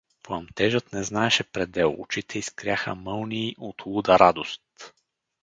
Пламтежът 0.23 0.93
не 0.93 1.03
знаеше 1.03 1.43
предел, 1.43 1.95
очите 1.99 2.39
искряха 2.39 2.95
мълнии 2.95 3.55
от 3.59 3.85
луда 3.85 4.19
радост. 4.19 4.61